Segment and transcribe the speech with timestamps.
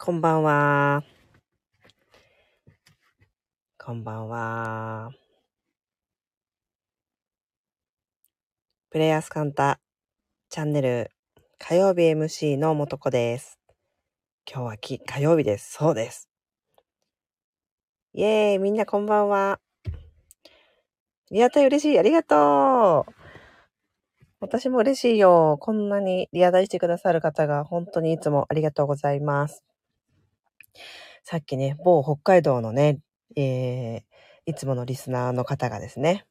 [0.00, 1.02] こんばんは。
[3.76, 5.10] こんばんは。
[8.90, 9.80] プレイヤースカンタ
[10.50, 11.10] チャンネル
[11.58, 13.58] 火曜日 MC のもとこです。
[14.48, 15.72] 今日はき火曜日です。
[15.72, 16.30] そうです。
[18.14, 19.58] イェーイみんなこんばんは。
[21.32, 21.98] リアタイ嬉しい。
[21.98, 23.12] ありがとう。
[24.38, 25.58] 私も嬉しいよ。
[25.60, 29.64] こんなにリアタイしてくださる方が本当にいつもありがとうございます。
[31.22, 33.00] さっきね、某北海道のね、
[33.36, 36.26] えー、いつものリスナーの方がですね、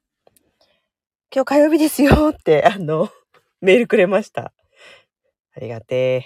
[1.34, 3.10] 今日火曜日ですよって、あの、
[3.60, 4.52] メールくれました。
[5.54, 6.24] ありがてえ。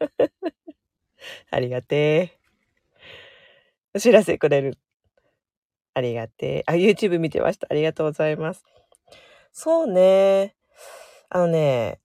[1.50, 2.38] ありがてえ。
[3.94, 4.78] お知らせくれる。
[5.94, 6.64] ありがてえ。
[6.66, 7.66] あ、YouTube 見てました。
[7.70, 8.64] ありがとうございます。
[9.52, 10.54] そうね。
[11.28, 12.00] あのね、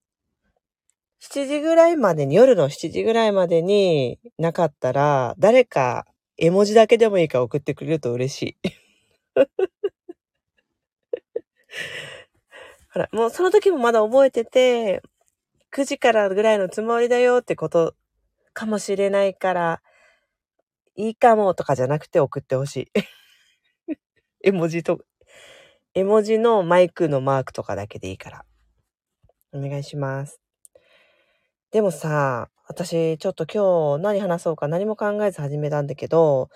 [1.31, 6.05] 7時ぐらいまでに、夜の7時ぐらいまでになかったら、誰か
[6.37, 8.57] 絵文字だけでもいいか送ってくれると嬉しい。
[12.93, 15.01] ほら、もうその時もまだ覚えてて、
[15.71, 17.95] 9時からぐらいのつもりだよってこと
[18.53, 19.81] かもしれないから、
[20.95, 22.91] いいかもとかじゃなくて送ってほしい。
[24.43, 24.99] 絵文字と、
[25.95, 28.45] 絵文字のマイクのマークとかだけでいいから。
[29.51, 30.44] お願いします。
[31.75, 36.47] でもさ、私ちょっと今日何話そうか何も考えず始めたんだけど、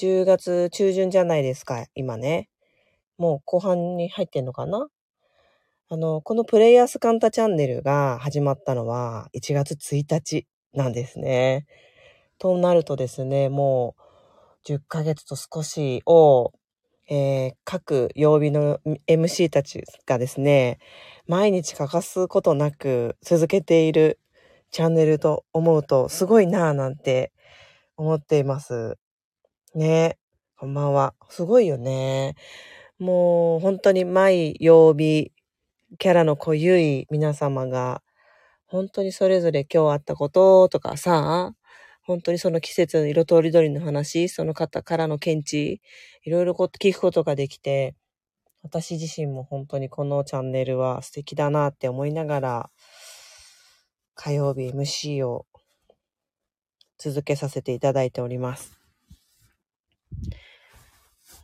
[0.00, 2.48] 10月中旬じゃないですか、今ね。
[3.18, 4.88] もう後半に入ってんのかな？
[5.90, 11.66] あの、このプレイヤースカンタチャンネルが始まったのは1月1日なんですね。
[12.38, 13.94] となるとですね、も
[14.64, 16.50] う10ヶ月と少しを、
[17.10, 20.78] えー各曜日の MC たちがですね、
[21.26, 24.18] 毎日欠かすことなく続けている
[24.72, 27.32] チャンネルと思うとすごいなぁなんて
[27.96, 28.96] 思っています。
[29.74, 30.18] ね
[30.58, 31.14] こんばんは。
[31.28, 32.34] すごいよね。
[32.98, 35.32] もう本当に毎曜日
[35.98, 38.02] キャラの濃ゆい皆様が
[38.66, 41.52] 本当にそれぞれ今日あったこととかさ、
[42.04, 45.82] 本当にその季節の色とりどりの話、その方からの見地、
[46.24, 47.94] いろいろ聞くことができて、
[48.62, 52.70] 私自身も本当にこのチャンネルは素敵だなって思いながら、
[54.14, 55.46] 火曜日 MC を
[56.98, 58.78] 続けさせていただいております。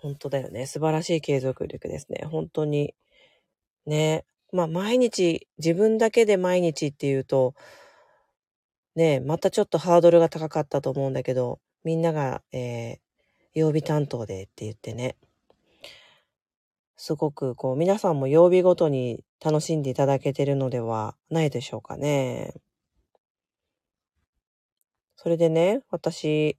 [0.00, 0.66] 本当だよね。
[0.66, 2.24] 素晴らしい継続力ですね。
[2.26, 2.94] 本当に。
[3.86, 4.24] ね。
[4.52, 7.54] まあ毎日、自分だけで毎日っていうと、
[8.94, 13.08] ね、またちょっとハードルが高かったと思うんだけど、みんなが、えー
[13.58, 15.16] 曜日担当でって言ってね。
[16.96, 22.54] すごくこう皆さんも曜日ごとに楽しんでいただけてるのではないでしょうかね。
[25.16, 26.56] それでね、私、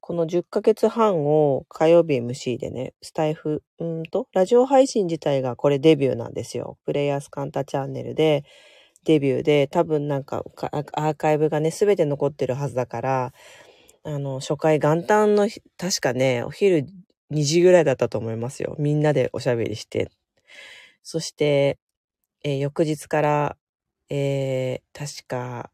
[0.00, 6.78] この10ヶ月半を火曜日 MC でね、スタイフ、うんと、ラジオ配信自体がこれデビューなんですよ。
[6.84, 8.44] プレイヤースカンタチャンネルで
[9.04, 13.32] デビューで、多分なんかアーカイブがね、すべて残ってるはずだから、
[14.02, 15.48] あの、初回元旦の、
[15.78, 16.86] 確かね、お昼
[17.30, 18.76] 2時ぐらいだったと思いますよ。
[18.78, 20.10] みんなでおしゃべりして。
[21.02, 21.78] そして、
[22.44, 23.56] えー翌日から、
[24.08, 25.70] えー確か、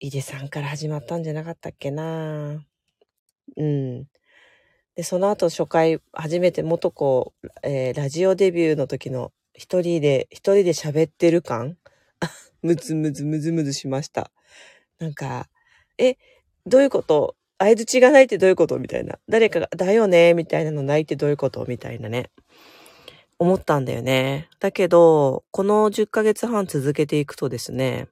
[0.00, 2.64] 井出さんから始まったんじゃなかったっけな
[3.56, 4.04] うん。
[4.94, 11.76] で、その後初回、初めて元子、えーラジオデビューの時の一人で、一人で喋ってる感
[12.62, 14.30] むずむずむずむずしました。
[14.98, 15.48] なんか、
[15.96, 16.16] え、
[16.66, 17.36] どういうこと？
[17.58, 18.78] 相づちがないってどういうこと？
[18.78, 19.18] みたいな。
[19.28, 20.34] 誰かが、だよね？
[20.34, 21.64] みたいなのないってどういうこと？
[21.66, 22.30] みたいなね。
[23.40, 24.48] 思ったんだよね。
[24.60, 28.08] だけど、この10ヶ月半続けていくとですね、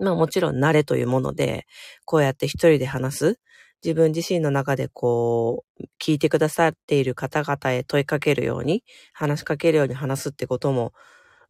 [0.00, 1.66] まあもちろん慣れというもので、
[2.06, 3.40] こうやって一人で話す。
[3.84, 8.84] 自分自身の中でこう、聞いてくださっている方々へ問いかけるように、
[9.14, 10.92] 話しかけるように話すってことも、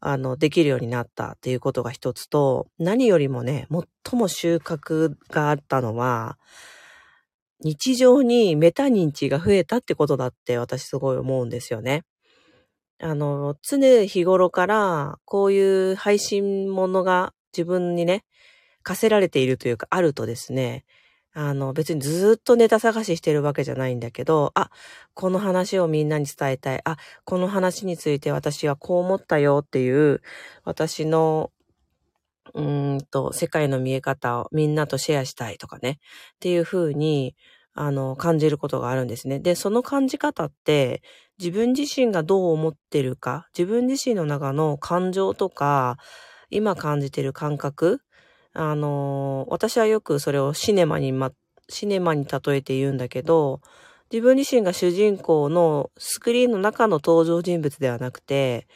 [0.01, 3.69] あの、できるようになったっていうことが一つと、何よりもね、
[4.11, 6.39] 最も収穫があったのは、
[7.65, 12.05] 日常にメタ認知が増えたってことだって私すごい思うんですよね。
[13.03, 18.25] あの、常日頃からこういう配信ものが自分にね、
[18.85, 20.85] 課せられているというかあるとですね、
[21.35, 24.71] あの別にずっとネタ探ししてるわけじゃないんだけど、あ、
[25.15, 26.81] この話をみんなに伝えたい。
[26.85, 30.23] あ、この話について私はこう思ったよっていう、
[30.65, 31.51] 私の、
[32.55, 35.99] うんと、世界の見え方をみんなとシェアしたいとかね。
[36.37, 37.35] っていう風に、
[37.75, 39.39] あの、感じることがあるんですね。
[39.41, 41.03] で、その感じ方って、
[41.39, 45.97] 自分自身がどう思ってるか、自分自身の中の感情とか、
[46.51, 48.01] 今感じてる感覚、
[48.53, 51.33] あの、私はよくそれをシネマにま、
[51.71, 53.61] シネマに例えて言うんだけど、
[54.13, 58.67] 自分自身が主人公のスクリーンの中の登場人物ではなくて、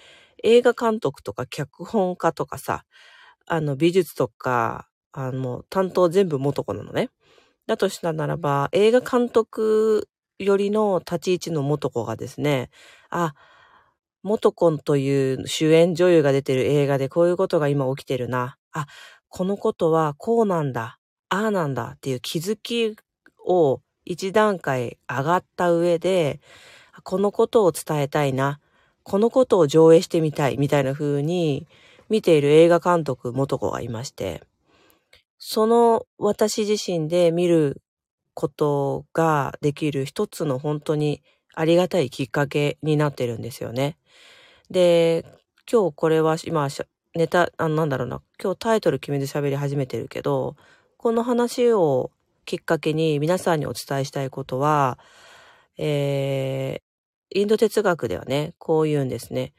[0.43, 2.85] 映画監督とか脚本家とかさ、
[3.47, 7.11] あの美術とか、あの、担当全部元子なのね。
[7.67, 10.09] だとしたならば、映画監督
[10.39, 12.71] よりの立ち位置の元子がですね、
[13.11, 13.35] あ、
[14.23, 18.57] 元子という主演女優が出てる映画でこういうことが今起きてるな。
[18.73, 18.87] あ、
[19.29, 20.99] このことはこうなんだ、
[21.29, 22.97] ああなんだっていう気づき
[23.45, 26.41] を一段階上がった上で、
[27.03, 28.61] このことを伝えたいな、
[29.03, 31.67] このことを上映してみたいみたいな風に
[32.09, 34.43] 見ている映画監督元子がいまして、
[35.49, 37.81] その私自身で見る
[38.35, 41.23] ことができる一つの本当に
[41.55, 43.97] ありがたいきっかけになってるんですよね。
[44.73, 45.25] で、
[45.71, 46.67] 今日これは今
[47.15, 50.57] ネタ、あなんだろうな、今日タイトル決めて喋り始めてるけど、
[50.97, 52.11] この話を
[52.45, 54.99] きっかけに皆さんにお伝えしたいことは、
[55.79, 59.53] えー、インド哲学ではね、こう言うんですね。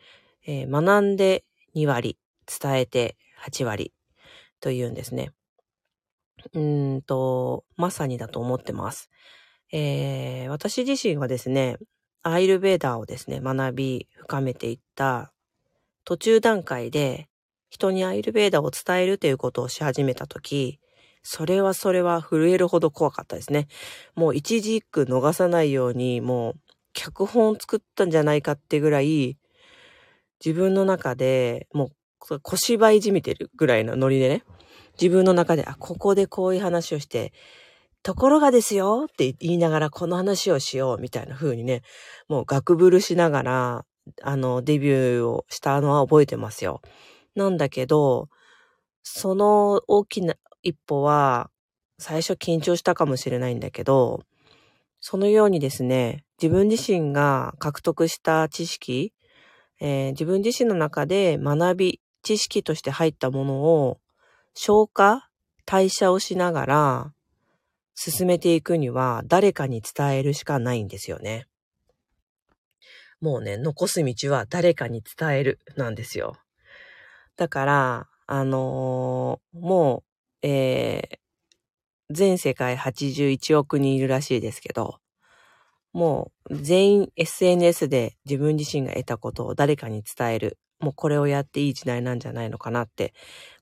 [0.45, 1.45] えー、学んで
[1.75, 3.93] 2割、伝えて8割
[4.59, 5.31] と言うんですね。
[6.53, 9.09] うんと、まさにだと思ってます。
[9.71, 11.77] えー、私自身はですね、
[12.23, 15.33] アイルベーダーをですね、学び、深めていった
[16.03, 17.29] 途中段階で、
[17.69, 20.79] 人にアイルベーダーを伝えるということをし始めたとき、
[21.23, 23.67] それはそれは震えるほど怖かったですね。
[24.15, 26.55] もう一時一句逃さないように、もう
[26.93, 29.37] 脚本を作ったんじゃないかってぐらい、
[30.43, 31.91] 自分の中でも
[32.29, 34.43] う小芝居じみてるぐらいのノリでね、
[34.99, 37.33] 自分の中で、あ、ここでこういう話をして、
[38.03, 41.81] ところがですよって言いながらこの話をしようみたいな風にね、
[42.29, 43.85] もうガクブルしながら、
[44.21, 46.81] あの、デビューをしたのは覚えてますよ。
[47.35, 48.29] なんだけど、
[49.03, 51.49] その大きな一歩は、
[51.99, 54.21] 最初緊張したかもしれないんだけど、
[54.99, 59.13] そのようにですね、自分自身が獲得した知識、
[59.79, 63.99] えー、自分自身の中で学び、知識として入ったものを
[64.59, 65.29] 消化、
[65.65, 67.13] 代謝をしながら
[67.93, 71.45] 進めていくには誰かに伝えるしかないんですよね。
[73.21, 76.37] もうね、残す道は誰かに伝えるなんですよ。
[77.35, 80.03] だから、あのー、も
[80.41, 81.17] う、えー、
[82.09, 84.97] 全世界81億人いるらしいですけど、
[85.93, 90.57] もう全員 SNS で自分自身が得たことを誰かに伝える。
[90.79, 93.13] もうこれをやっていい時代なんじゃないのかなって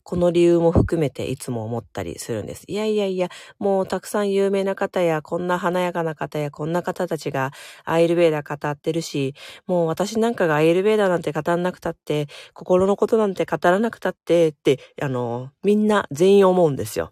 [0.04, 2.64] この理由も含めていつも思ったりするんです。
[2.68, 3.30] いやいやいや、
[3.60, 7.52] もうたくさん有名な方や、こんな華やかな方や、こんな方たちが
[7.86, 9.34] アイルベーダー語ってるし、
[9.68, 17.12] もう私なんかがアイルベーダーなんて語らなくたって、心のことなんて語らなくたって、って、あの、みんな全員思うんですよ。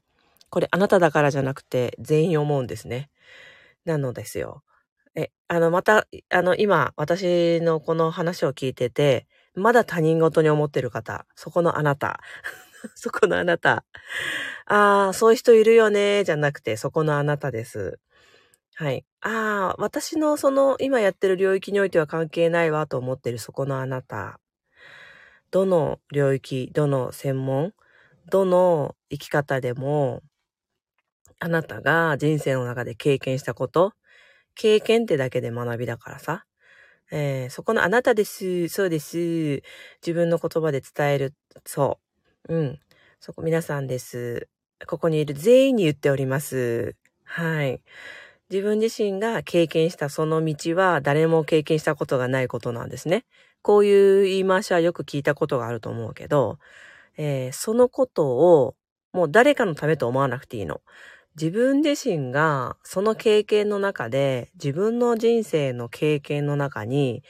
[0.49, 3.09] これあなただからじゃなくて全員思うんですね。
[3.85, 4.63] なのですよ。
[5.15, 12.19] え、あの、また、あの、今、私のこの話を聞いてて、まだ他人事に思ってる方、そこのあなた。
[12.95, 13.85] そこのあなた。
[14.67, 17.99] ああ、そういう人いるよね、じゃなくて、そこのあなたです。
[18.75, 19.05] はい。
[19.21, 24.39] ああ、私のその今やってる領域においては関係ないわと思ってるそこのあなた。
[25.51, 27.73] どの領域、どの専門、
[28.29, 30.21] どの生き方でも、
[31.39, 33.93] あなたが人生の中で経験したこと、
[34.55, 36.45] 経験ってだけで学びだからさ。
[37.15, 38.67] えー、そこのあなたです。
[38.69, 39.61] そうです。
[40.01, 41.35] 自分の言葉で伝える。
[41.63, 41.99] そ
[42.49, 42.55] う。
[42.55, 42.79] うん。
[43.19, 44.49] そこ皆さんです。
[44.87, 46.95] ここにいる全員に言っております。
[47.23, 47.81] はい。
[48.49, 53.25] 自分自身が経験したその道は誰も経験したことがないことなんですね。
[53.61, 56.57] こういう言い回しはよく聞いたことがあると思うけど、
[57.17, 58.75] えー、そのことを
[59.11, 60.81] もう誰かのためと思わなくていいの。
[61.35, 67.23] 自分自身がその経験の中で自分の人生の経験の中に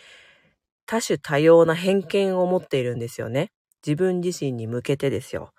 [0.86, 3.52] 多種多様な偏見を持っているんですよね。
[3.86, 5.54] 自分自身に向けてですよ。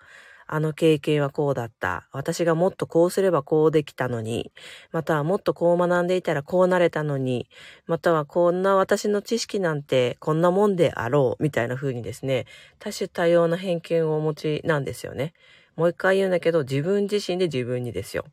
[0.47, 2.07] あの経験はこうだった。
[2.11, 4.51] 私がもっとこうすればこうできたのに、
[4.91, 7.49] またはもっとこう学んでいたらこうなれたのに、
[7.87, 12.45] またはこんな私の知識なんてこんなもんであろう、みたいな風にですね、
[12.79, 15.33] 多種多様な偏見をお持ちなんですよね。
[15.75, 18.25] もう一回言うんだけど、自分自身で自分にですよ。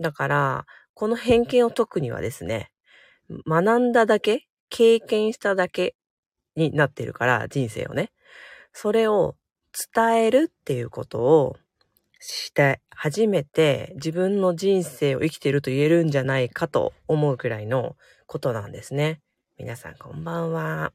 [0.00, 2.70] だから、この偏見を解くにはですね、
[3.46, 5.94] 学んだだけ、経験しただけ
[6.56, 8.10] になってるから、人生をね。
[8.72, 9.36] それを
[9.94, 11.56] 伝えるっていうことを
[12.18, 17.96] して初めて自分の人生を生きてると言えるんじゃないかと思うくらいの
[18.26, 19.20] ことなんですね。
[19.58, 20.92] 皆さんこんばんは。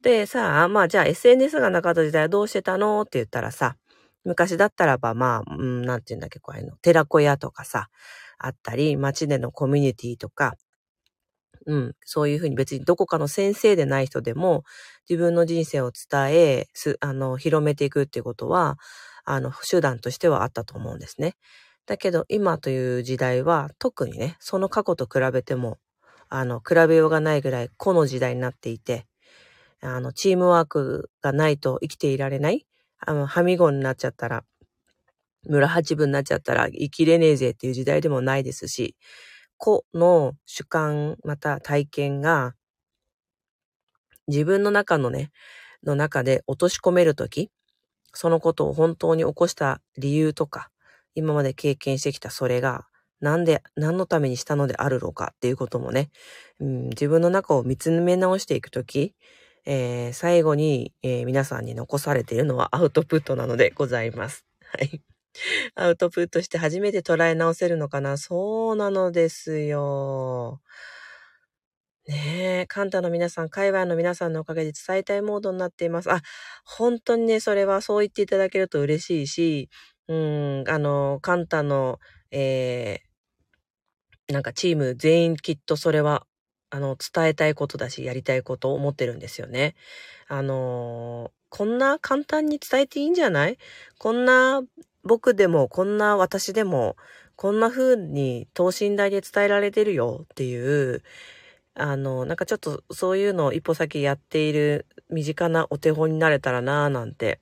[0.00, 3.02] でさあ、まあじゃあ SNS がなかった時代はどうしてたの？
[3.02, 3.76] って言ったらさ、
[4.24, 7.88] 昔だったらば、まあ、うん、なんて言うんだっけ、こういうの、寺子屋とかさ、
[8.38, 10.54] あったり、街でのコミュニティとか、
[11.66, 14.64] うん、そういうふうに別にどこかの先生でない人でも、
[15.08, 18.78] 自分の人生を伝え、す、あの、広めていくっていうことは、
[19.24, 21.34] あの、手段としてはあったと思うんですね。
[21.86, 25.78] だけど、今という時代は、特にね、その過去と比べても、
[26.28, 29.06] あの、比べようがないぐらい個の時代になっていて、
[29.82, 32.66] あの、チームワークがないと生きていられない
[33.04, 34.44] あの、はみごになっちゃったら、
[35.48, 38.96] 村八分になっちゃったら生きれねえぜっていう時代でもないですし、
[39.58, 42.54] 個の主観、また体験が、
[44.28, 45.30] 自分の中のね、
[45.84, 47.50] の中で落とし込めるとき、
[48.14, 50.70] そのことを本当に起こした理由とか、
[51.14, 52.86] 今まで経験してきたそれが、
[53.20, 56.10] なんで、何のためにしたのであるのかっていうこともね、
[56.60, 59.14] うん、自分の中を見つめ直していくとき、
[59.64, 64.44] えー、最後に、えー、皆さんに残されているのはアウトプットなのでございます。
[64.64, 65.00] はい。
[65.74, 68.18] アウトプットして初めて捉え直せるのかな？
[68.18, 70.60] そうなのですよ。
[72.08, 76.10] ねえ、カンタの皆さん、界隈の皆さんのおかげで伝えたいモードになっています。
[76.10, 76.20] あ、
[76.64, 79.70] 本当にね、それはそう言っていただけると嬉しいし、
[80.08, 82.00] うん、あの、カンタの、
[82.32, 86.26] えー、なんかチーム全員きっとそれは
[86.74, 89.74] あの、伝えたいことだし、やりたいことを思ってるんですよね。
[90.26, 93.58] あのー、こんな簡単に伝えていいんじゃない？
[93.98, 94.62] こんな
[95.04, 96.96] 僕でも、こんな私でも、
[97.36, 101.02] こんな風に等身大で伝えられてるよっていう、
[101.74, 107.40] あの、なんかちょっとそういうのを一歩先やっている身近なお手本になれたらなぁなんて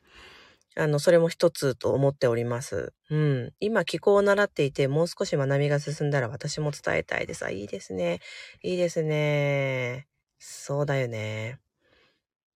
[0.76, 2.92] あの、それも一つと思っております。
[3.10, 3.52] うん。
[3.60, 7.44] 今、気候を習っていて、もう少し学びが進んだら私も伝えたいです。
[7.44, 8.20] あ、いいですね。
[8.62, 10.06] いいですね。
[10.38, 11.58] そうだよね。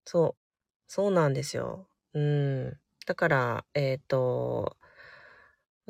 [0.04, 0.44] そう。
[0.86, 1.88] そうなんですよ。
[2.12, 2.78] うん。
[3.06, 4.76] だから、えっ、ー、と、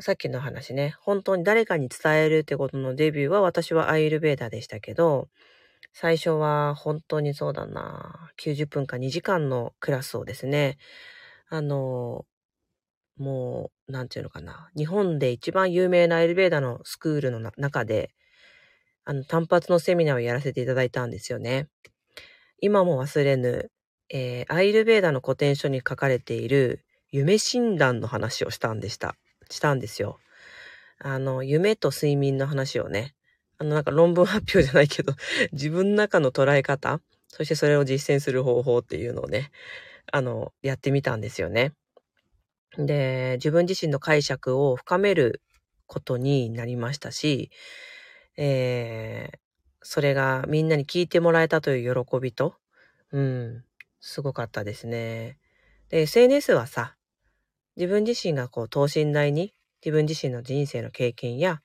[0.01, 5.29] さっきの話ね、本当に誰かに伝えるってことのデビューは私はアイルベーダーでしたけど、
[5.93, 10.79] 最初は本当にそうだな、90分か2時間のクラスをですね、
[11.49, 12.27] あの、
[13.17, 14.71] もう、なんていうのかな。
[14.77, 18.15] 日本で一番有名なエレベーターのスクールの中で、
[19.05, 21.69] あの、単発のセミナーをやらせていただいたんですよね。
[22.61, 23.71] 今も忘れぬ、
[24.09, 29.17] えー、アイルベーダの古典書に書かれている夢診断の話をしたんでした。
[29.51, 30.19] したんですよ。
[30.99, 33.15] あの、夢と睡眠の話をね、
[33.59, 35.13] あの、なんか論文発表じゃないけど、
[35.53, 39.51] 自分の中の捉え方、そしてそれを実践する方法っていうのをね、
[40.13, 41.73] あの、やってみたんですよね。
[42.77, 45.43] で、自分自身の解釈を深める
[45.87, 47.51] ことになりましたし、
[48.37, 49.39] えー、
[49.83, 52.55] それがみんなに聞いてもらえたという喜びと、
[53.13, 53.65] うん、
[54.01, 55.39] すごかったですね。
[55.89, 56.97] で、SNS はさ、
[57.77, 61.61] 自分自身がこう等身大に自分自身の人生の経験や、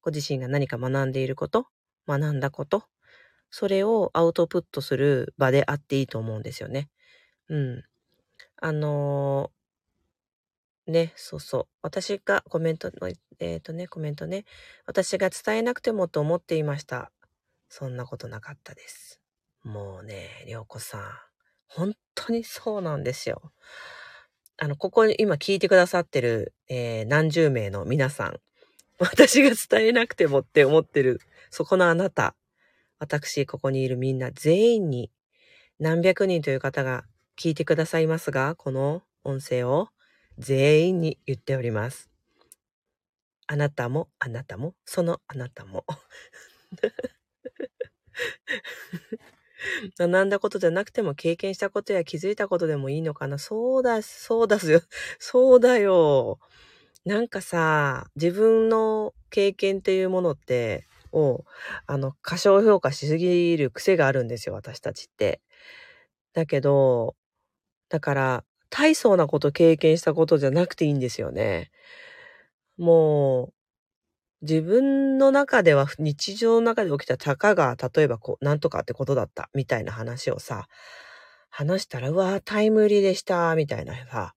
[0.00, 1.66] ご自身が何か学んでいること、
[2.06, 2.84] 学んだこと、
[3.50, 6.88] それをアウトプットする場であっていいと思うんですよね。
[7.48, 7.84] うん。
[8.60, 9.50] あの、
[10.86, 11.66] ね、そうそう。
[11.82, 13.10] 私がコメントの、
[13.40, 14.44] えっ、とね、コメントね。
[14.86, 17.10] 私が伝えなくてもと思っていました。
[17.68, 19.20] そんなことなかったです。
[19.64, 21.02] もうね、りょうこさん。
[21.66, 23.52] 本当にそうなんですよ。
[24.58, 28.40] あの、ここに今聞いてくださってる、えー、何十名の皆さん。
[28.98, 32.34] 私が伝えなくてもって思ってる、そこのあなた。
[32.98, 35.10] 私、ここにいるみんな全員に
[35.78, 37.04] 何百人という方が
[37.38, 39.88] 聞いてくださいますが、この音声を
[40.38, 42.10] 全員に言っております。
[43.46, 45.84] あなたも、あなたも、そのあなたも。
[49.98, 53.38] 学んだことじゃなくても経験したことや気づいたことでもいいのかな。
[53.38, 54.80] そうだ、そうだよ。
[55.18, 56.38] そうだよ。
[57.04, 61.44] なんかさ、自分の経験っていうものって、を、
[61.86, 65.40] あの、過小評価しすぎる癖があるんですよ、私たちって。
[66.34, 67.16] だけど、
[67.88, 71.70] だから、大層なこと経験したことじゃなくていいんですよね。
[72.78, 73.54] もう、
[74.42, 80.68] 自分の中では、日常の中で起きたたかが、例えばこう、なんとかってことだった、みたいな話をさ、
[81.50, 84.34] 話したら、うわタイムリーでした、みたいなさ、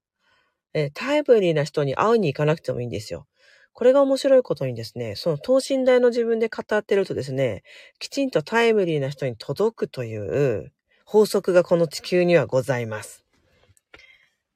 [0.74, 3.26] えタイムリーな人に会いに行かなくてもいいんですよ。
[3.74, 7.62] これが面白いことにですね、その等身大の自分で語ってるとですね、
[8.00, 10.72] きちんとタイムリーな人に届くという
[11.06, 13.27] 法則がこの地球にはございます。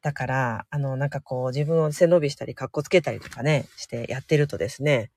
[0.03, 5.11] だから、あの、なんかこう、自分を背伸びしたり、格好つけたりとかね、してやってるとですね、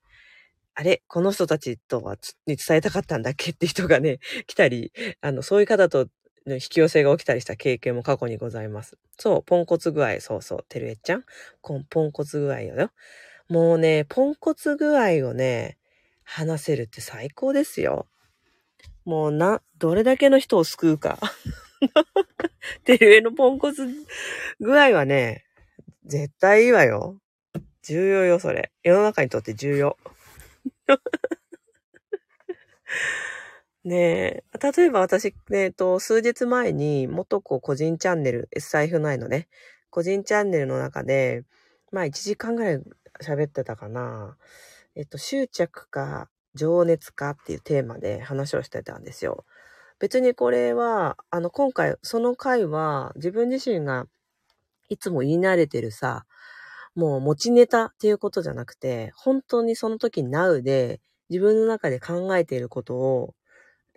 [0.76, 6.10] あれこの人たちとはに伝えたかったんだっけって人がね、 来たり、あの、そういう方と
[6.46, 8.98] の引き寄せが起きたりした経験も過去にございます。
[9.18, 11.24] そう、ポンコツ具合、そうそう、てるえちゃん？
[11.62, 12.92] ポンコツ具合よ。
[13.48, 15.78] もうね、ポンコツ具合をね、
[16.24, 18.08] 話せるって最高ですよ。
[19.06, 21.20] もうな、どれだけの人を救うか。
[22.84, 23.88] てるえのポンコツ
[24.60, 25.46] 具合はね、
[26.06, 27.20] 絶対いいわよ。
[27.84, 28.72] 重要よ、それ。
[28.84, 29.98] 世の中にとって重要。
[33.84, 39.48] ねえ、例えば私、えっ、と、数日前に、元子個人チャンネル、S 財布内のね、
[39.92, 41.44] 個人チャンネルの中で、
[41.92, 42.82] まあ1時間ぐらい
[43.22, 44.38] 喋ってたかな。
[44.96, 49.46] えっと、執着か情熱かっていうテーマで話をしてたんですよ。
[50.00, 54.08] 別にこれは、あの、今回、その回は自分自身が
[54.90, 56.26] いつも言い慣れてるさ、
[56.96, 63.36] もう持ちネタっていうことじゃなくて、本当にその時 Now で自分の中で考えていることを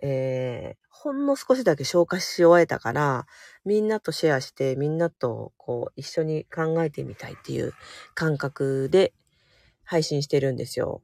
[0.01, 3.25] えー、ほんの少しだけ消化し終えたから、
[3.65, 7.73] みんなとシェアして、みんなとこう一緒に考えてみたいっていう
[8.15, 9.13] 感覚で
[9.83, 11.01] 配信してるんですよ。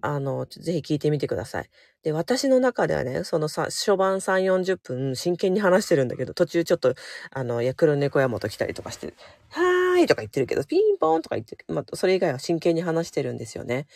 [0.00, 1.70] あの、ぜひ聞いてみてください。
[2.02, 6.94] で、私の中ではね、そのさ、初版3、40分真剣に話してるんだけど、途中ちょっと、
[7.30, 9.14] あの、ヤクル猫山と来たりとかして、
[9.50, 13.86] はーいとか言ってるけど、ピンポーンとか言ってまあ、それ以外は真剣に話してるんですよね。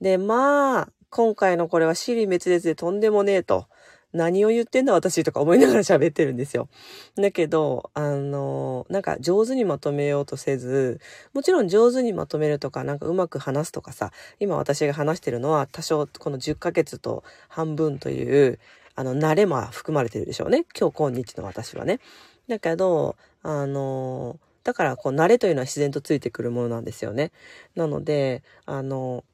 [0.00, 3.66] で、まあ、今回のこれは尻滅裂でとんでもねえと。
[4.12, 6.68] 何を言ってんだ私とか思いながら喋ってるんですよ。
[7.16, 11.00] だけど、あの、なんか上手にまとめようとせず、
[11.34, 18.58] もちろん上手にまとめるとか、なんかうまく話すとかさ、今私が話してるのは多少この10ヶ月と半分という、
[18.94, 20.64] あの、慣れも含まれてるでしょうね。
[20.78, 22.00] 今日今日の私はね。
[22.48, 27.30] だけど、あの、だからこう慣れというのは自然とついてくるものなんですよね。
[27.74, 29.24] なので、あの、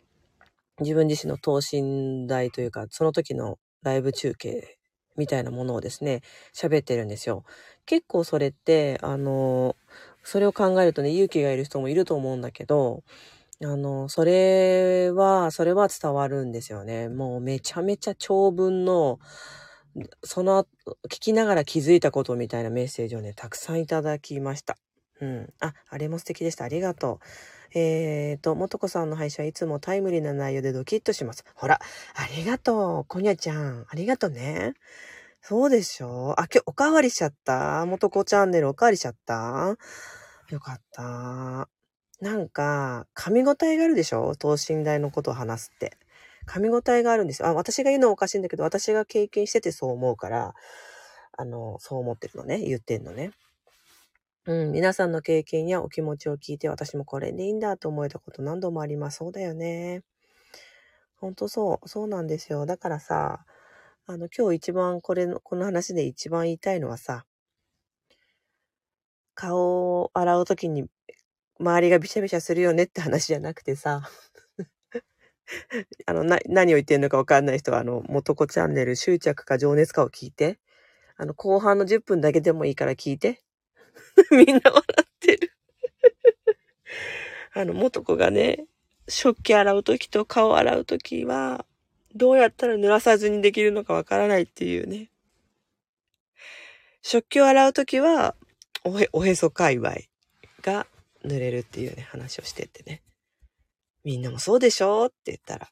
[0.81, 4.79] 自分自身の等身大というか、その時のライブ中継
[5.17, 6.23] みたいなものをですね、
[6.55, 7.45] 喋ってるんですよ。
[7.87, 9.77] 結構それって、あの、
[10.25, 13.03] それを考えるとね、勇気がいる人もいると思うんだけど、
[13.65, 17.09] あの、それは、それは伝わるんですよね。
[17.09, 19.21] もうめちゃめちゃ長文の、
[20.25, 20.65] その、
[21.07, 24.77] 聞きながら気づいたことみたいなメッセージをね、たくさんいただきました。
[25.21, 25.53] うん。
[25.61, 26.65] あ、あれも素敵でした。
[26.65, 27.19] ありがとう。
[27.75, 31.45] えーと、もとこさんの配信はいつもタイムリーな内容でドキッとします。
[31.55, 31.81] ほら、
[32.15, 33.05] ありがとう。
[33.07, 33.87] こにゃちゃん。
[33.89, 34.75] ありがとうね。
[35.41, 36.35] そうでしょ？
[36.39, 37.85] あ、今日おかわりしちゃった？
[37.87, 39.77] もとこチャンネルおかわりしちゃった？
[40.51, 41.69] よかった。
[42.21, 44.37] なんか、噛み応えがあるでしょ？
[44.37, 45.97] 等身大のことを話すって。
[46.47, 47.49] 噛み応えがあるんですよ。
[47.49, 50.55] あ、私が言うのはおかしいんだけど、私が経験しててそう思うから、
[51.37, 52.59] あの、そう思ってるのね。
[52.61, 53.31] 言ってんのね。
[54.47, 59.17] うん、皆さんの経験やお気持ちを聞いて私もこれでいいんだと思えたこと何度もあります。
[59.19, 60.03] そうだよね。
[61.17, 61.89] ほんとそう。
[61.89, 62.67] そうなんですよ。
[62.67, 63.47] だからさ、
[64.07, 67.25] あの、今日一番これの、この話で一番言いたいのはさ、
[69.35, 70.87] 顔を洗うときに
[71.61, 74.03] 周りがびしゃびしゃするよねって話じゃなくてさ、
[76.07, 80.59] あの、な、何を言ってんのかわかんない人は、あの、元子チャンネル執着か情熱かを聞いて、
[81.17, 83.41] あの、後半の10分だけでもいいから聞いて。
[84.31, 85.53] みんな笑ってる
[87.55, 88.67] あの、元子がね、
[89.09, 91.67] 食器洗うときと顔洗うときは、
[92.15, 95.11] どうやったら濡らさずにできるのかわからないっていうね。
[97.03, 98.37] 食器を洗うときは、
[98.85, 99.95] おへ、おへそ界隈
[100.63, 100.87] が
[101.25, 103.03] 濡れるっていうね、話をしててね。
[104.05, 105.71] みんなもそうでしょって言ったら、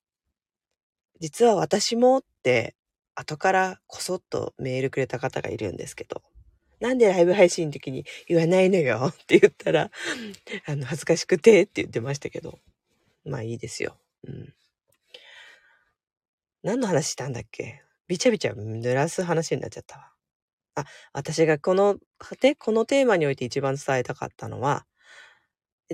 [1.21, 2.75] 実は私もって、
[3.15, 6.23] 後からこそっとメールくれた方がいるんですけど、
[6.81, 9.91] なんでライブ配信の時に言わないのよ って言ったら、
[10.67, 12.59] あの、恥ずかしくてって言ってましたけど。
[13.25, 13.99] まあいいですよ。
[14.27, 14.55] うん。
[16.63, 17.83] 何の話したんだっけ？
[18.09, 20.13] びちゃびちゃ濡らす話になっちゃったわ。
[20.77, 21.99] あ、私がこの、
[22.41, 24.87] で、このテーマにおいて一番伝えたかったのは、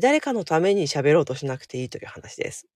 [0.00, 2.68] 誰かのために喋ろうとしなくていいという話です。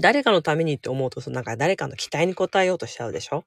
[0.00, 3.44] 誰かのためにって思うと、なんか誰かの期待に応えようとしちゃうでしょ？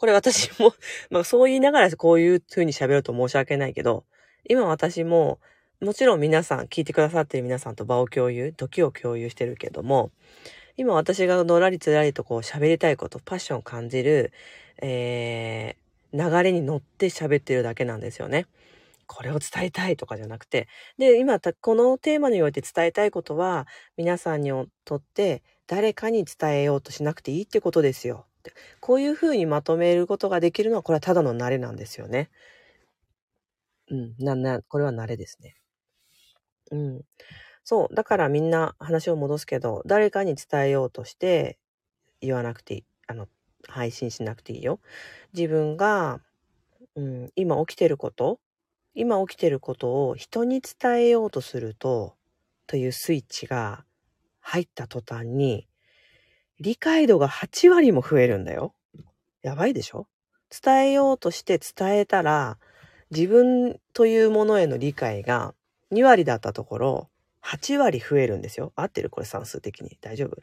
[0.00, 0.72] これ私も
[1.10, 4.06] まあそう言いながらこういう風に喋ると申し訳ないけど、
[4.48, 5.40] 今私も、
[5.82, 10.10] もちろん皆さん、聞いてくださってる皆さんと場を共有、時を共有してるけども、
[10.78, 14.32] 今私がのらりつらりとこう喋りたいこと、パッションを感じる、
[14.80, 18.46] えー、流れに乗って喋ってるだけなんですよね。
[19.06, 20.66] これを伝えたいとかじゃなくて。
[20.96, 23.66] で、今、このテーマにおいて伝えたいことは、
[23.98, 24.50] 皆さんに
[24.86, 28.24] とって誰かに伝えようとしなくていいってことですよ。
[28.40, 32.30] ってこういうふうにまとめることができるのはこれはただの慣れなんですよね。
[33.90, 35.54] うん、な、な、これは慣れですね。
[36.70, 37.02] うん。
[37.64, 37.94] そう。
[37.94, 41.58] だからみんな話を戻すけど、誰かに伝えようとして
[42.20, 42.84] 言わなくていい。
[43.08, 43.28] あの、
[43.68, 44.80] 配信しなくていいよ。
[45.34, 46.20] 自分が
[46.96, 48.40] うん、今起きてること
[48.94, 52.16] 今起きてることを人に伝えようとすると、
[52.68, 53.84] というスイッチが
[54.40, 55.68] 入った途端に、
[56.60, 58.74] 理解度が8割も増えるんだよ。
[59.42, 60.06] やばいでしょ？
[60.50, 62.58] 伝えようとして伝えたら、
[63.10, 65.54] 自分というものへの理解が
[65.90, 68.72] 2割だったところ、8割増えるんですよ。
[68.76, 69.08] 合ってる？
[69.08, 69.96] これ算数的に。
[70.02, 70.36] 大丈夫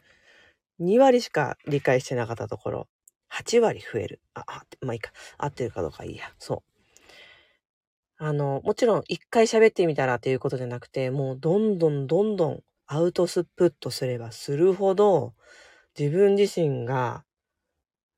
[0.80, 2.88] ?2 割しか理解してなかったところ、
[3.30, 4.22] 8割増える。
[4.34, 5.12] あ、あ、まあいいか。
[5.38, 6.34] 合ってるかどうかいいや。
[6.40, 6.64] そう。
[8.20, 15.34] あの、もちろん一回喋ってみたらっていうことじゃなくて、もうどんどんどんどんアウトスプットすればするほど、
[15.98, 17.24] 自分自身が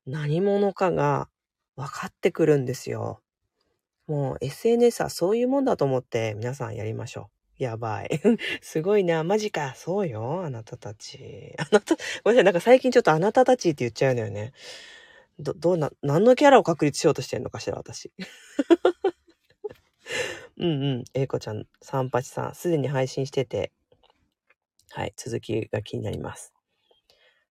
[0.06, 1.28] 何者かが
[1.76, 3.20] 分かってくるんですよ。
[4.06, 7.62] もう SNS はそういうもんだと思って皆さんやりましょう。
[7.62, 8.20] やばい。
[8.60, 9.22] すごいな。
[9.22, 9.74] マジか。
[9.76, 10.42] そうよ。
[10.44, 11.54] あなたたち。
[11.58, 12.44] あなた、ごめんなさい。
[12.44, 14.52] なんか最近ちょっとあなたたちって言っちゃうのよね。
[15.38, 18.10] ど、どうな、何のキャラを確立しようとしてんのかしら、私。
[20.56, 21.04] うんうん。
[21.14, 23.72] えいこちゃん、三八さん、すでに配信してて、
[24.90, 26.52] はい、続きが気になります。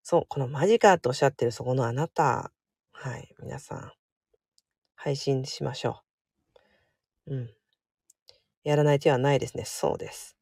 [0.10, 2.52] そう、このマジかとおっしゃってるそこのあなた、
[2.92, 3.92] はい、皆さん、
[4.96, 6.02] 配信しましょ
[7.28, 7.36] う。
[7.36, 7.50] うん。
[8.64, 9.66] やらない手はないですね。
[9.66, 10.36] そうです。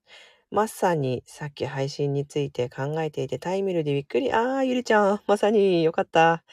[0.52, 4.32] まさにさっき配信について考えていてタイムルでびっくり。
[4.32, 6.46] ああ、ゆりちゃん、まさによかった。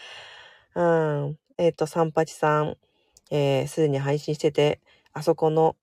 [0.75, 1.39] うん。
[1.57, 2.77] えっ、ー、と、三八さん、
[3.31, 4.81] えー、すでに配信してて、
[5.13, 5.77] あそこの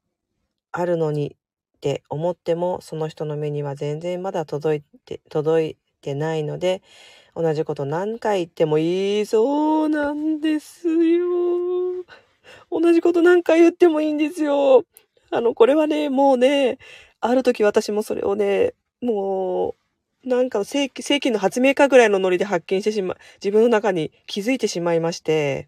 [0.74, 1.38] あるのに
[1.78, 6.82] って思っても、その人の目には全然まだ届いて、届いてないので、
[7.36, 11.26] 同じこと何回言ってもいいそうなんですよ。
[12.70, 14.86] 同じこと何回言ってもいいんですよ。
[15.30, 16.78] あの、これはね、もうね、
[17.22, 19.76] ある時私もそれをね、も
[20.26, 25.68] う、なんか世紀、世紀の発明家ぐらいのノリで発見してしま、自分の中に気づいてしまいまして、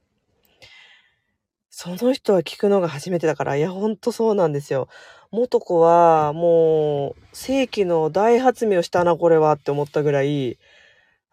[1.70, 4.90] その人は聞くのが初めてだから、いや、ほんとそうなんですよ。
[5.32, 10.60] 元子は、もう、世紀の大発明をしたな、これはって思ったぐらい、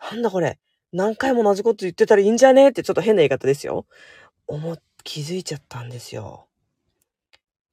[0.00, 0.58] なんだこれ、
[0.92, 3.86] 何回も同じこと言ってたらいいんじゃねってちょっと変な言い方ですよ。
[4.46, 6.46] 思、気づいちゃったんですよ。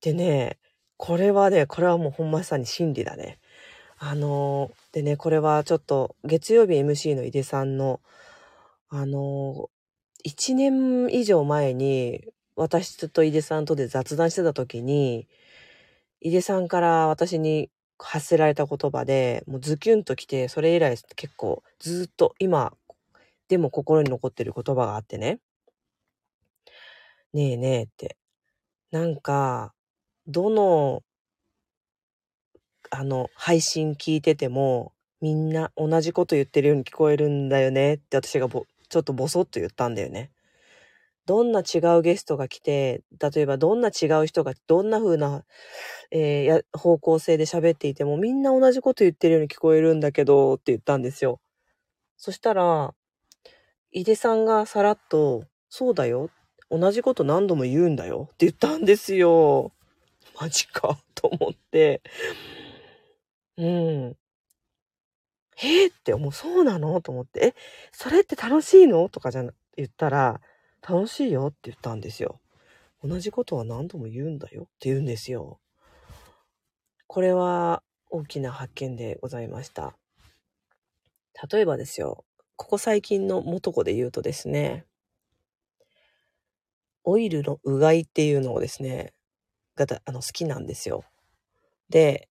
[0.01, 0.57] でね、
[0.97, 3.39] これはね、これはもうほんまさに真理だね。
[3.97, 8.01] あの、でね、これはちょっと月曜日 MC の井出さんの、
[8.89, 15.27] あのー、1年以上前に私と井出さんとで雑談してた時に、
[16.21, 22.73] 井出さんから私に発せられた言葉で、もうズキュンときて、それ以来結構ずっと今
[23.47, 25.39] でも心に残ってる言葉があってね。
[27.33, 28.17] ねえねえって。
[28.91, 29.73] なんか、
[30.27, 31.03] どの、
[32.89, 40.31] あの、配信聞いてても、みんな同じこと言ってるように聞こえるんだよねって私がぼ、ちょっとボソッと言ったんだよね。
[41.27, 45.43] どんな違うゲストが来て、例えばどんな違う人がどんな風な、
[46.09, 51.39] えー、や方向性で喋っていてもみんな同じこと言ってるように聞こえるんだけどって言ったんですよ。
[52.15, 52.93] そしたら、
[53.91, 56.29] 井出さんがさらっと、そうだよ。
[56.71, 59.71] 同じこと何度も言うんだよって言ったんですよ。
[60.39, 62.01] マジかと思って。
[63.57, 64.17] うん。
[65.63, 67.01] えー、って、もうそうなの？
[67.01, 67.55] と思って、え、
[67.91, 69.09] それって楽しいの？
[69.09, 70.39] とかじゃ言ったら、
[70.88, 72.39] 楽しいよって言ったんですよ。
[73.04, 75.60] 同じことは何度も言うんだよって言うんですよ。
[77.08, 79.97] これは大きな発見でございました。
[81.52, 82.23] 例えばですよ、
[82.56, 84.86] ここ最近の元子で言うとですね、
[87.04, 89.13] オイルのうがいっていうのをですね、
[89.76, 91.04] があの好きなんですよ。
[91.89, 92.30] で、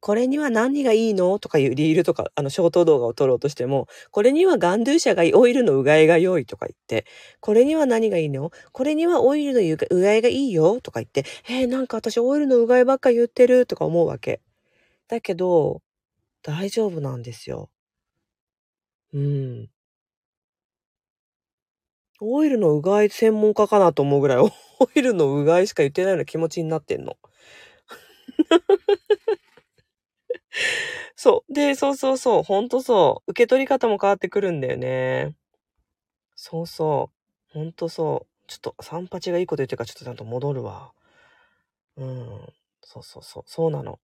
[0.00, 1.38] これには何がいいの？
[1.38, 7.06] とかいうリールとか、あの、ショート動画を撮ろうとしても、これにはガンドゥーシャがいい、オイルのうがいが良いとか言って、
[7.40, 14.40] これには何がいいのこれにはオイルのうがいがいいよとか言って、えー、なんか私オイルのうがいばっか言ってるとか思うわけ。
[15.08, 15.82] だけど、
[16.42, 17.70] 大丈夫なんですよ。
[19.12, 19.68] うん。
[22.20, 23.92] オイルのうがい専門家かな？
[23.94, 24.50] と思うぐらい、 オ
[24.94, 27.16] イルのうがいしか言ってないような気持ちになってんの。
[31.16, 31.52] そう。
[31.52, 32.42] で、そうそうそう。
[32.42, 33.30] ほんとそう。
[33.32, 35.34] 受け取り方も変わってくるんだよね。
[36.38, 37.10] そうそ
[37.50, 37.52] う。
[37.58, 38.46] ほんとそう。
[38.46, 40.92] ちょっと、三八がいいこと言ってるから、ちょっとちゃんと戻るわ。
[41.96, 42.52] うん。
[42.82, 43.42] そうそうそう。
[43.46, 43.98] そうなの。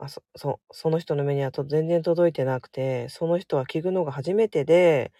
[0.00, 0.74] あ、そ、そう。
[0.74, 5.12] その人の目にはと全然届いてなくて、その人は聞くのが初めてで、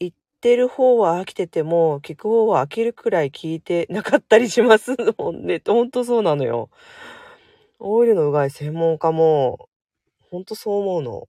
[0.00, 5.62] 言ってる方は飽きてても、聞く方は飽きるくらい聞いてなかったりしますもんね。
[5.66, 6.70] ほんとそうなのよ。
[7.80, 9.67] オイルのうがい専門家も、
[10.30, 11.28] ほんとそう思うの。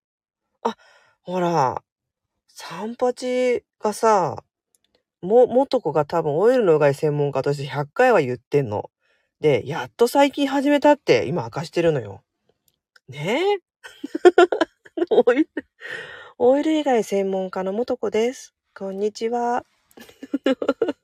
[0.63, 0.75] あ、
[1.21, 1.83] ほら、
[2.47, 4.43] 三八がさ、
[5.21, 8.89] も、元子が多分オイルのうがい専門家として100回は言ってんの。
[9.39, 12.23] で、やっと最近始めたって今明かしてるのよ。
[13.07, 13.41] ね？
[13.41, 15.49] え オイル、
[16.37, 18.53] オイル以外専門家の元子です。
[18.73, 19.65] こんにちは。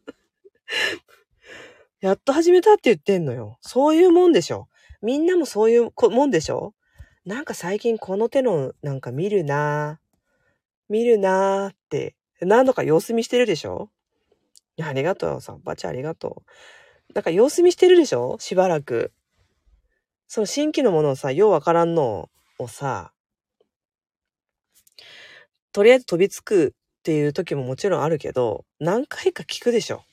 [2.02, 3.58] やっと始めたって言ってんのよ。
[3.62, 4.68] そういうもんでしょ。
[5.02, 6.74] みんなもそういうもんでしょ
[7.26, 10.00] なんか最近この手のなんか見るな。
[10.90, 13.90] 見るなぁって何度か様子見してるでしょ？
[14.80, 15.42] ありがとう。
[15.42, 16.44] さんばちありがと
[17.10, 17.14] う。
[17.14, 18.38] なんか様子見してるでしょ？
[18.40, 19.12] しばらく。
[20.28, 23.12] その新規のものをさ、ようわからんのをさ、
[25.72, 30.04] とりあえず飛びつくっていう時ももちろんあるけど、何回か聞くでしょ？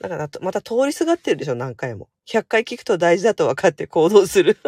[0.00, 2.10] だからまた通りすがってるでしょ、何回も。
[2.28, 4.58] 100回聞くと大事だと分かって行動する。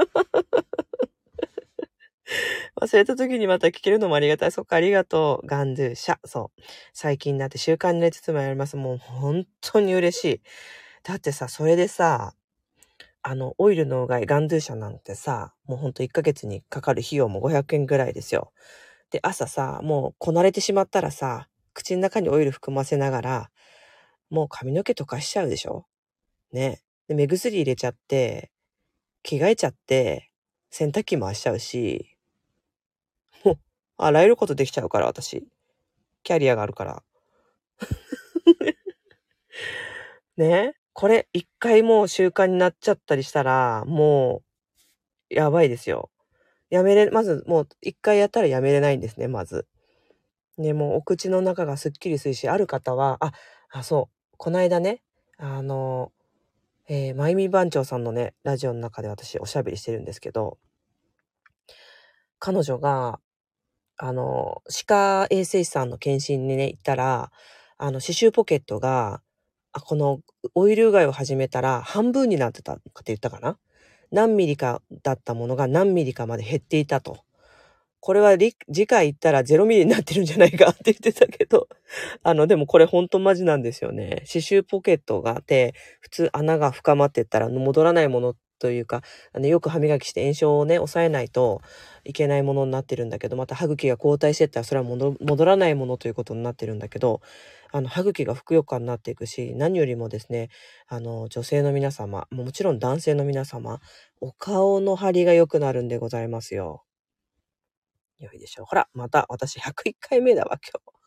[2.81, 4.53] 忘れた時にまた聞けるのもありがたい。
[4.53, 5.47] そっか、ありがとう。
[5.47, 6.19] ガンドゥシャ。
[6.25, 6.62] そう。
[6.93, 8.77] 最近になって習慣になりつつもやります。
[8.77, 10.40] もう本当に嬉しい。
[11.05, 12.35] だってさ、それでさ、
[13.23, 18.53] あの、オイルのうがい、ガンドゥシャなんてさ、もうほんと1ヶ月にかかる費用も500円ぐらいですよ。
[19.11, 23.51] で、朝さ、もうこなれてしまったらさ、口の中にオイル含ませながら、
[24.31, 25.87] もう髪の毛溶かしちゃうでしょ？
[26.53, 26.83] ね。
[27.09, 28.51] で、目薬入れちゃって、
[29.23, 30.31] 着替えちゃって、
[30.71, 32.16] 洗濯機回しちゃうし、
[34.05, 35.47] あらゆることできちゃうから、私。
[36.23, 37.03] キャリアがあるから。
[40.37, 40.75] ね？
[40.93, 44.43] これ、一回もう習慣になっちゃったりしたら、も
[45.31, 46.11] う、やばいですよ。
[46.69, 49.67] やめれ、まず、もう、一回やったらやめれないんですね、まず。
[50.59, 53.33] ね、もう、お口の中がすっきりするし、ある方は、あ、
[53.71, 55.03] あ、そう、こないだね、
[55.37, 56.13] あの、
[56.89, 60.59] えー、まゆみ番長さんのね、ラジオの中で私おしゃべりしてるんですけど、
[62.39, 63.21] 彼女が、
[64.03, 67.31] あの、歯科衛生士さんの検診にね、行ったら、
[67.77, 69.21] あの、刺繍ポケットが、
[69.73, 70.21] あ、この
[70.55, 73.59] オイルうがいを始めたら半分になってたって言ったかな？
[74.11, 77.19] 何ミリかだったものが何ミリかまで減っていたと。
[78.01, 81.69] これは次回行ったら0ミリになってるんじゃないかって言ってたけど、
[82.25, 84.25] あの、でもこれほんとマジなんですよね。
[84.27, 91.62] 刺繍ポケットがあって、普通穴が深まってったら戻らないものというか、あのよく歯磨きして炎症をね、抑えないと
[92.05, 97.20] いけないものになってるんだけど、また歯茎が後退してったらそれは戻らないものということになってるんだけど、
[97.73, 100.51] あの、歯茎がふくよかになっていくし、何よりもですね、
[100.88, 103.81] あの、女性の皆様、もちろん男性の皆様、
[104.20, 106.85] お顔の張りが良くなるんでございますよ。
[108.18, 108.66] 良いでしょう。
[108.66, 111.01] ほら、また私101回目だわ、今日。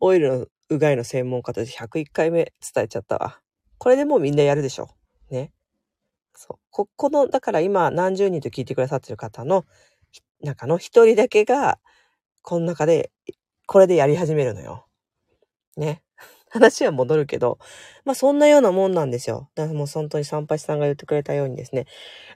[0.00, 3.40] オイルのうがいの専門家として101回目伝えちゃったわ。
[3.78, 4.88] これでもうみんなやるでしょ。
[5.30, 5.52] ね。
[6.34, 6.58] そう。
[6.70, 9.64] こ、この、だから今何十人と聞いてくださってる方の
[10.42, 11.78] 中の一人だけが、
[12.42, 13.10] この中で、
[13.66, 14.86] これでやり始めるのよ。
[15.76, 16.02] ね。
[16.50, 17.58] 話は戻るけど、
[18.04, 19.50] まあそんなようなもんなんですよ。
[19.54, 21.86] だからもう本当に参拝さんが言ってくれたようにですね、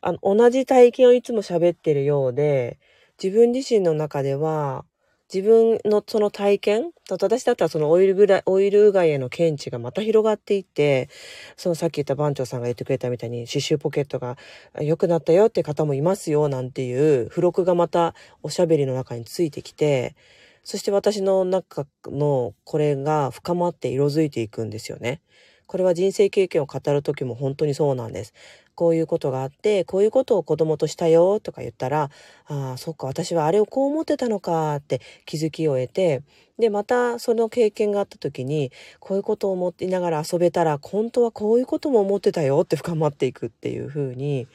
[0.03, 2.79] あの、同じ体験をいつも喋ってるようで、
[3.23, 4.85] 自分自身の中では、
[5.33, 11.09] 自分のその体験私だったらそのオイルぐらい、オイルうがいへの検知がまた広がっていって、
[11.57, 14.37] そのさっき言った番長さんが言ってくれたみたいに刺繍ポケットが
[14.81, 20.15] 良くなったよって方もいますよなんていう付録がまたおしゃべりの中についてきて、
[20.63, 25.23] そして私の中のこれが深まって色づいていくんですよね。
[25.67, 28.33] これは人生経験を語る時も本当にそうなんです。
[28.75, 32.11] こういうことがあって、こういうことを子供としたよとか言ったら、
[32.47, 36.23] ああ、そっか、私はあれをこう思ってたのかって気づきを得て、
[36.59, 44.47] で、またその経験があった時に、こういうことを思っていながら遊べたら、本当はこういうことも思ってたよって深まっていくっていう風に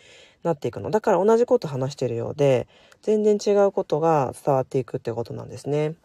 [0.43, 0.91] なっていくの。
[0.91, 2.67] だから同じこと話してるようで、
[3.02, 5.95] 全然違うことが伝わっていくってことなんですね。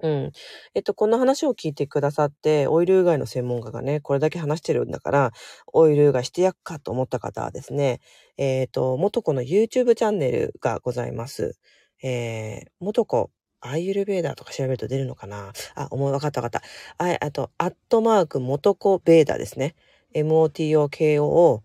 [0.00, 0.32] うん。
[0.74, 5.32] えっと、この話を聞いてくださって、オイルうがいの専門家がね、これだけ話してるんだから、
[5.72, 8.00] オイルうがしてやっかと思った方はですね、
[8.36, 11.56] えっ、ー、と、元子の YouTube チャンネルがございます。
[12.02, 13.30] えー、元子、
[13.60, 15.52] アイユルベーダーとか調べると出るのかな？
[15.74, 17.04] あ、思い、わかったわかった。
[17.04, 19.74] あ、あと、アットマーク元子ベーダーですね。
[20.14, 21.62] MOTOKOVEDA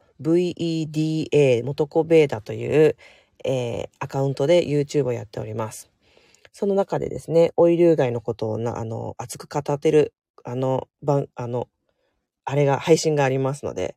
[1.63, 2.95] 元子ベーダという、
[3.45, 5.92] えー、アカウントで YouTube をやっております。
[6.53, 10.13] その中でですね、オイル以外のことをな、あの、熱く語ってる、
[10.43, 11.67] あの、番、あの、
[12.45, 13.95] あれが、配信がありますので、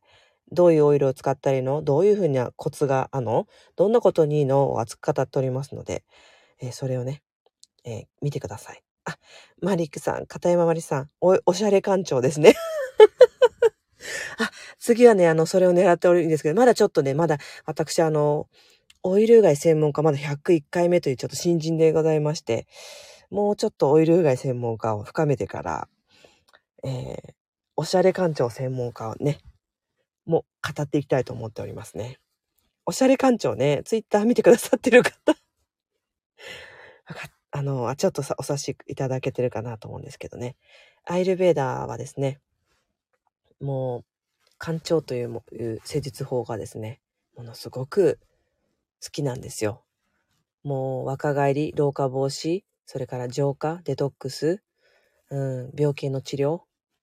[0.51, 1.83] どういうオイルを使ったらいいの？
[1.83, 4.71] どういうふうなコツが、あの、どんなことにいいの？
[4.71, 6.03] を熱く語っておりますので、
[6.59, 7.21] えー、それをね、
[7.85, 8.81] えー、見てください。
[9.05, 9.17] あ、
[9.61, 12.55] マリックさん、片山まりさん、お、おしゃれ館長ですね。
[14.39, 18.47] あ、次はね、あの、それを狙っておるんですけど、まだちょっとね、まだ、私、あの、
[19.03, 22.67] オイルうがい専門家まだ101回目というちょっと新人でございまして、
[23.29, 25.87] もうちょっとオイルうがい専門家を深めてから、
[26.83, 27.33] えー、
[27.75, 29.39] おしゃれ館長専門家をね、
[30.25, 32.19] も語っていきたいと思っておりますね。
[32.85, 35.35] おしゃれ館長ね、ツイッター見てくださってる方
[37.51, 40.55] あの、ちょっとさ、お察しいただけてるかなと思うんですけどね。
[41.05, 42.39] アイルベーダーはですね、
[43.59, 44.05] もう、
[44.59, 47.01] 館長といういう施術法がですね、
[47.35, 48.19] ものすごく
[49.03, 49.83] 好きなんですよ。
[50.63, 54.61] もう若返り、老化防止、それから浄化、デトックス、
[55.29, 56.61] うん、病気の治療、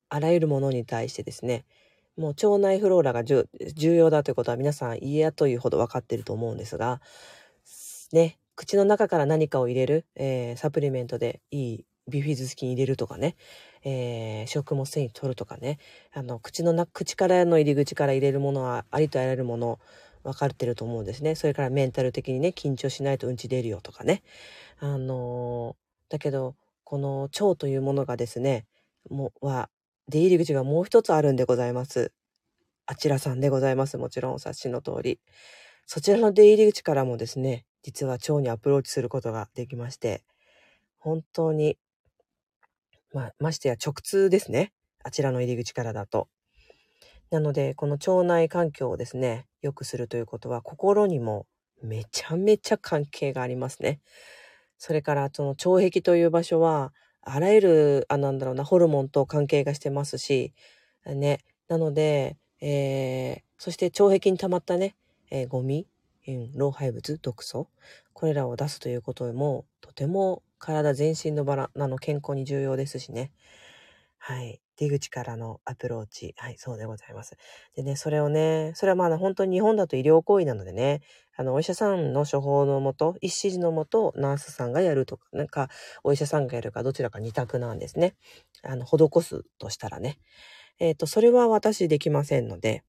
[0.09, 1.65] あらゆるものに対してですね、
[2.17, 3.47] もう腸内フローラが重
[3.97, 7.01] 要だということは皆さん嫌というほど分かっていると思うんですが、
[8.13, 13.35] ね、口の中から何かを入れる、えー、サプリメントでいいビフィズス菌入れるとかね、
[13.83, 15.79] えー、食物繊維取るとかね、
[16.13, 19.81] あの、口の中、口からの入り口から入れるものはありとあらゆるもの
[20.25, 21.35] 分かってると思うんですね。
[21.35, 24.23] それからメンタル的にね、緊張しないとうんち出るよとかね。
[24.81, 28.67] あのー、だけど、この腸というものがですね、
[29.11, 29.71] もは、
[30.09, 32.13] 出入り口がもう一つあるんでございます。
[32.87, 33.97] あちらさんでございます。
[33.97, 35.21] もちろんお察しの通り。
[35.87, 40.23] そちらの出入り口からもですね、実は腸にアプローチすることができまして、
[40.99, 41.79] 本当に、
[43.13, 44.73] まあ、ましてや直通ですね。
[45.03, 46.29] あちらの入り口からだと。
[47.35, 51.49] なので、この腸内環境をですね、良くするということは、心にも
[51.83, 53.99] めちゃめちゃ関係がありますね。
[54.79, 56.93] それから、その腸壁という場所は、
[57.23, 60.53] あらゆる、あ、なんだろうな、ホルモンと関係がしてますし、
[61.05, 61.41] ね。
[61.67, 64.95] なので、えー、そして腸壁に溜まったね、
[65.33, 65.89] えー、ゴミ、
[66.29, 67.67] うん、老廃物、毒素、
[68.13, 73.33] これらを出すということも、とても体全身のバラ、あの、健康に重要ですしね。
[74.19, 74.64] はい。
[74.77, 76.35] 出口からのアプローチ。
[76.37, 77.37] はい、そうでございます。
[77.75, 81.01] でね、それをね、それはまだ本当に日本だと医療行為なのでね、
[81.37, 85.69] あの、お医者さんの処方のもと、一指示のもと、ナースさんがやるとか、なんか、
[86.05, 88.15] お医者さんがやるか、どちらか二択なんですね。
[88.63, 90.19] あの、施すとしたらね。
[90.79, 92.85] えっ、ー、と、それは私できませんので、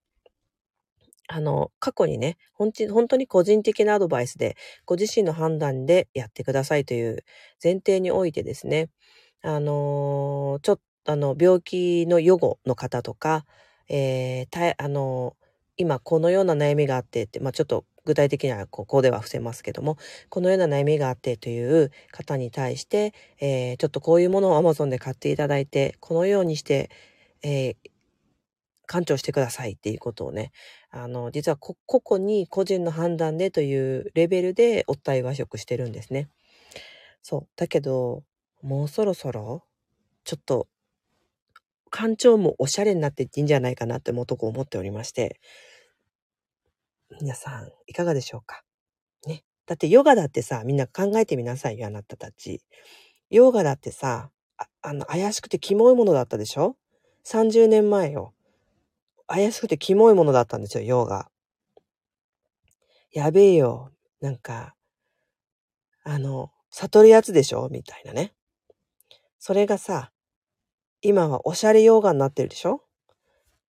[1.28, 2.71] あの、過去にね、本
[3.08, 7.24] 当に個人的なアドバイスで、ご自身の判断でやってくださいという
[7.63, 8.89] 前提においてですね、
[9.41, 13.45] あのー、ちょっと、あの、病気の予後の方とか、
[13.87, 15.35] えー、たあの、
[15.77, 19.97] 今このような悩みがあってって、まあ、ちょっと具体的にはここでは伏せますけども、
[20.29, 26.89] このような悩みがあってという方に対して、えー、ちょっとこういうものを Amazon で買っていただいて、このようにして、
[27.43, 27.75] えー、
[28.87, 30.51] 館長してくださいっていうことをね、
[30.91, 36.29] あの、実は個々に個人の判断でというレベルでお対和食してるんですね。
[37.21, 37.47] そう。
[37.55, 38.23] だけど、
[38.61, 39.63] もうそろそろ、
[40.23, 40.67] ちょっと、
[41.95, 45.39] 館長もおしゃれになっていっていいんじゃないかなってもとこ思っておりまして、
[47.21, 48.63] 皆さん、いかがでしょうか？
[49.25, 49.45] ね。
[49.65, 52.62] だってヨガだってさ、みんな考えてみなさいよ、あなたたち。
[53.29, 56.75] ヨガだってさ、ああの、怪しくてキモいものだったでしょ
[57.25, 58.34] ?30 年前よ。
[59.27, 61.31] 怪しくてキモいものだったんですよ、ヨガ。
[63.13, 63.91] やべえよ。
[64.19, 64.75] なんか、
[66.03, 67.69] あの、悟るやつでしょ？
[67.71, 68.34] みたいなね。
[69.39, 70.12] それがさ、
[71.07, 72.81] 今はおしゃれヨガになってるでしょ？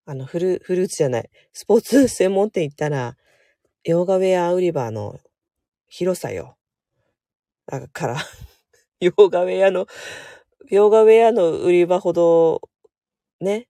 [0.07, 1.31] あの、フル、フルーツじゃない。
[1.53, 3.16] スポーツ専門店行ったら、
[3.85, 5.18] ヨガウェア売り場の
[5.88, 6.57] 広さよ。
[7.66, 8.16] だから、
[9.01, 9.87] ヨガウェアの、
[10.70, 12.62] ヨガウェアの売り場ほど、
[13.40, 13.68] ね、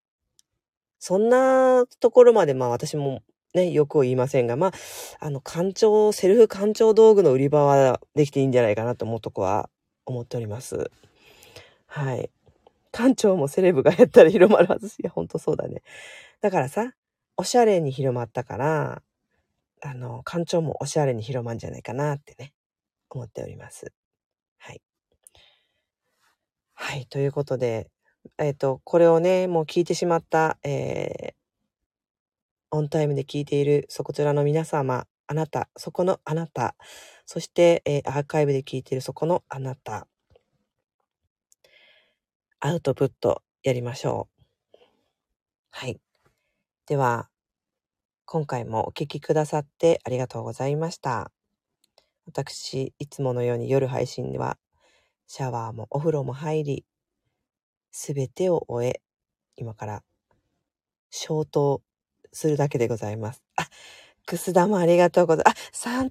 [0.99, 3.23] そんなところまで、まあ私も
[3.55, 4.73] ね、よく言いませんが、まあ、
[5.21, 9.71] あの、館長、セルフ館長道具の売り場はできていいんじゃないかなと思うとこは
[10.05, 10.91] 思っております。
[11.87, 12.31] はい。
[12.97, 14.87] 館長もセレブがやったら広まるはず。
[14.87, 15.83] いや、ほんとそうだね。
[16.41, 16.95] だからさ、
[17.37, 19.03] おしゃれに広まったから、
[19.83, 22.55] あの、館長もおしゃれに広まるんじゃないかなってね、
[23.11, 23.93] 思っております。
[24.57, 24.81] はい。
[26.73, 27.05] はい。
[27.05, 27.91] ということで、
[28.39, 31.35] えっ、ー、と、これをね、もう聞いてしまった、えー、
[32.71, 36.77] オンタイムで聞いているそこちらの皆様、あなた、そこのあなた、
[37.27, 40.09] そして、えー、アーカイブで聞いているそこのあなた、
[42.61, 44.45] アウトプットやりましょう。
[45.71, 46.01] はい。
[46.87, 47.29] では、
[48.25, 51.33] 今回もお聞きくださってありがとうございました。
[52.27, 54.59] 私、いつものように夜配信では、
[55.27, 56.85] シャワーもお風呂も入り、
[57.91, 59.03] すべてを終え、
[59.57, 60.03] 今から
[61.11, 61.83] 消灯
[62.33, 63.43] するだけでございます。
[63.57, 63.69] あ、
[64.27, 65.59] くす玉ありがとうございます。
[65.73, 66.11] あ、さん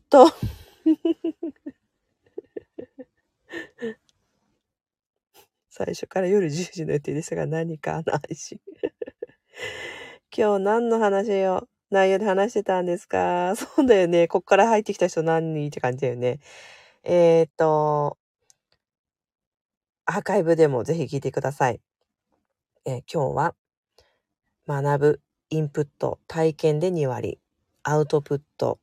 [5.78, 8.62] 最初から夜10時の予定ですが、何かの配信。
[10.34, 13.54] 今日何の話を、内容で話してたんですか？
[13.60, 14.30] そうだよね。
[14.30, 16.40] こっから入ってきた人何人って感じだよね。
[17.04, 18.18] えー、っと、
[20.06, 21.82] アーカイブでもぜひ聞いてください。
[22.86, 23.56] えー、今日は、
[24.68, 27.42] 学ぶ、インプット、体験で2割、
[27.84, 28.80] アウトプット、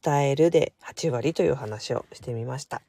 [0.00, 2.82] 伝えるで8割という話をしてみました。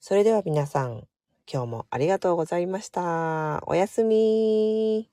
[0.00, 1.08] それでは皆さん、
[1.50, 3.62] 今日もありがとうございました。
[3.66, 5.08] おやすみ。